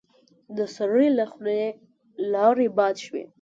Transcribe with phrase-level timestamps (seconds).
[0.55, 1.61] د سړي له خولې
[2.33, 3.23] لاړې باد شوې.